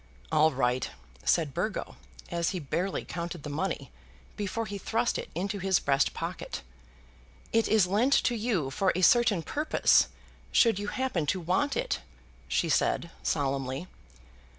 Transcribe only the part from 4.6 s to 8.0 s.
he thrust it into his breast pocket. "It is